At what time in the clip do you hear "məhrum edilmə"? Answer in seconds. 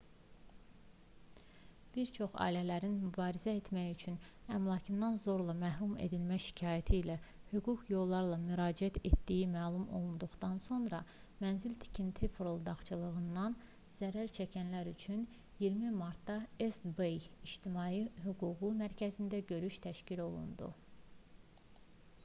5.59-6.39